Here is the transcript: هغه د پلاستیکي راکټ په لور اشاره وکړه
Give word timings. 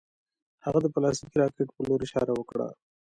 هغه 0.65 0.79
د 0.83 0.87
پلاستیکي 0.93 1.37
راکټ 1.43 1.67
په 1.73 1.81
لور 1.87 1.99
اشاره 2.05 2.33
وکړه 2.35 2.67